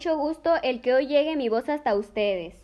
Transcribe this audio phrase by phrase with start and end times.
[0.00, 2.54] Mucho gusto el que hoy llegue mi voz hasta ustedes.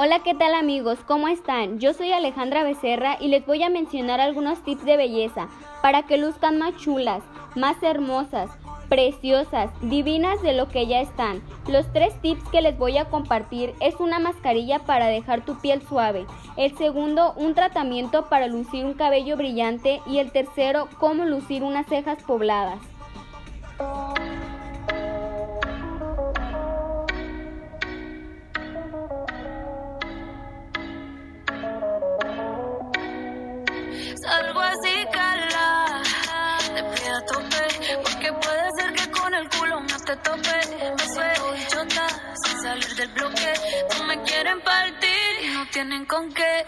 [0.00, 1.00] Hola, ¿qué tal amigos?
[1.08, 1.80] ¿Cómo están?
[1.80, 5.48] Yo soy Alejandra Becerra y les voy a mencionar algunos tips de belleza
[5.82, 7.24] para que luzcan más chulas,
[7.56, 8.48] más hermosas,
[8.88, 11.42] preciosas, divinas de lo que ya están.
[11.66, 15.82] Los tres tips que les voy a compartir es una mascarilla para dejar tu piel
[15.82, 21.64] suave, el segundo un tratamiento para lucir un cabello brillante y el tercero cómo lucir
[21.64, 22.78] unas cejas pobladas.
[37.26, 40.58] Tope, porque puede ser que con el culo no te tope.
[40.96, 42.06] Me suelo chota,
[42.44, 43.52] sin salir del bloque.
[43.98, 46.64] No me quieren partir y no tienen con qué.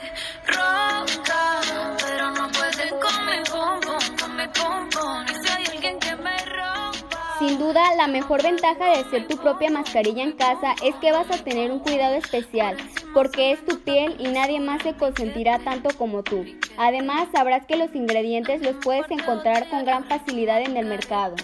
[0.47, 1.61] Ronca,
[1.99, 5.25] pero no pueden con mi pum pum, con mi pum.
[5.29, 7.37] Y si hay alguien que me rompa.
[7.39, 11.31] Sin duda, la mejor ventaja de hacer tu propia mascarilla en casa es que vas
[11.31, 12.77] a tener un cuidado especial,
[13.15, 16.45] porque es tu piel y nadie más se consentirá tanto como tú.
[16.79, 21.37] Además, sabrás que los ingredientes los puedes encontrar con gran facilidad en el mercado.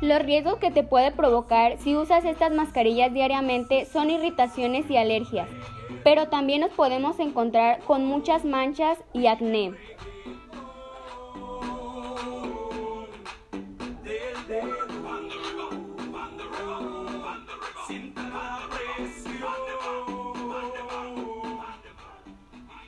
[0.00, 5.48] Los riesgos que te puede provocar si usas estas mascarillas diariamente son irritaciones y alergias,
[6.04, 9.72] pero también nos podemos encontrar con muchas manchas y acné.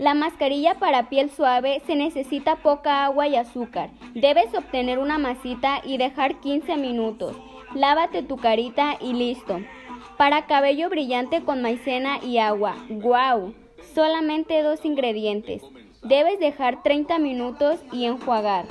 [0.00, 3.91] La mascarilla para piel suave se necesita poca agua y azúcar.
[4.15, 7.37] Debes obtener una masita y dejar 15 minutos.
[7.75, 9.60] Lávate tu carita y listo.
[10.16, 12.77] Para cabello brillante con maicena y agua.
[12.89, 13.53] ¡Guau!
[13.94, 15.62] Solamente dos ingredientes.
[16.03, 18.65] Debes dejar 30 minutos y enjuagar.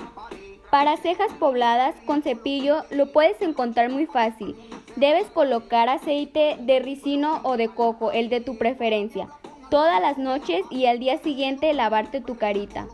[0.72, 4.56] Para cejas pobladas con cepillo lo puedes encontrar muy fácil.
[4.95, 9.28] Debes colocar aceite de ricino o de coco, el de tu preferencia,
[9.69, 12.88] todas las noches y al día siguiente lavarte tu carita.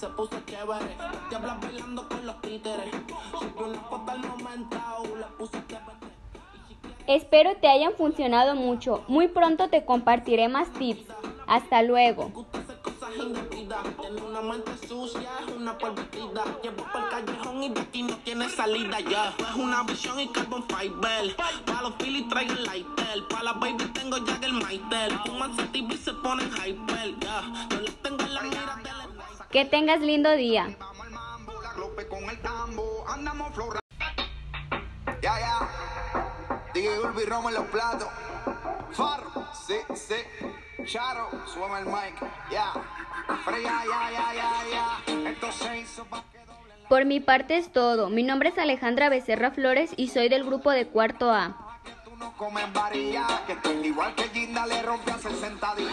[0.00, 0.96] Se puso chévere.
[1.60, 2.94] Bailando con los títeres.
[3.54, 4.78] Una foto al momento.
[5.18, 6.09] La puse vete.
[7.10, 9.02] Espero te hayan funcionado mucho.
[9.08, 11.08] Muy pronto te compartiré más tips.
[11.48, 12.30] Hasta luego.
[29.50, 30.76] Que tengas lindo día.
[37.10, 38.08] DJ Urbi Romo en los platos.
[38.92, 40.84] Farro, sí, sí.
[40.84, 42.14] Charo, súbame el mic.
[42.50, 42.72] Ya.
[43.44, 45.30] Freya, ya, ya, ya, ya.
[45.30, 48.10] Esto se hizo pa' que doble la Por mi parte es todo.
[48.10, 51.80] Mi nombre es Alejandra Becerra Flores y soy del grupo de cuarto A.
[52.18, 52.34] no
[52.72, 53.26] varilla.
[53.46, 55.90] Que igual que Ginda le rompe a 60 días.